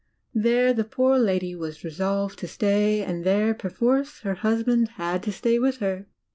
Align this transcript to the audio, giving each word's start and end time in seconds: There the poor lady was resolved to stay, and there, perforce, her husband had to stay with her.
There 0.33 0.73
the 0.73 0.83
poor 0.83 1.19
lady 1.19 1.53
was 1.55 1.83
resolved 1.83 2.39
to 2.39 2.47
stay, 2.47 3.03
and 3.03 3.23
there, 3.23 3.53
perforce, 3.53 4.21
her 4.21 4.33
husband 4.33 4.89
had 4.95 5.21
to 5.21 5.31
stay 5.31 5.59
with 5.59 5.77
her. 5.77 6.07